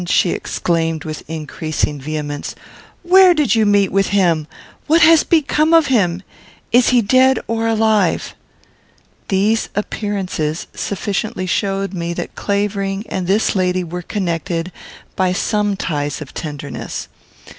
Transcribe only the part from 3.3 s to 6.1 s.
did you meet with him? What has become of